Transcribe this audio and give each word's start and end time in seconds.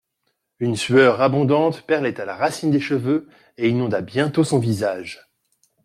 Une 0.57 0.75
sueur 0.75 1.21
abondante 1.21 1.85
perlait 1.85 2.19
à 2.19 2.25
la 2.25 2.35
racine 2.35 2.71
des 2.71 2.79
cheveux 2.79 3.29
et 3.59 3.69
inonda 3.69 4.01
bientôt 4.01 4.43
son 4.43 4.57
visage. 4.57 5.29